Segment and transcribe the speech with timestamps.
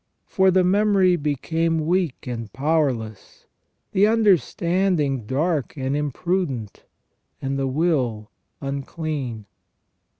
[0.25, 3.45] For the memory became weak and powerless,
[3.91, 6.85] the understanding dark and imprudent,
[7.39, 8.31] and the will
[8.63, 9.45] un clean.